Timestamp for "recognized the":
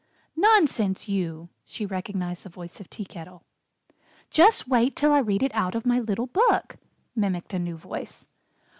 1.85-2.49